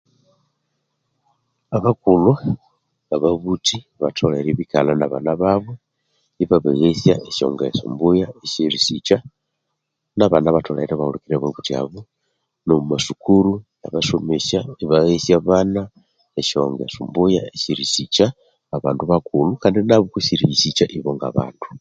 [1.77, 2.33] Abakulhu
[3.15, 5.71] ababuthi batholere ibikalha nabana babo
[6.43, 9.17] ibabeghesysa esyangeso mbuya esyerisicha
[10.17, 11.99] nabana batholere ibahulikirira ababuthi abo
[12.65, 13.51] nomwamasukuru
[13.87, 15.81] abasomesya batholere ibaghesya abana
[16.33, 18.25] besyongesu mbuya esyerisicha
[18.75, 21.65] abandu bakulhu Kandi nabo eriyisicha ibo ngabandu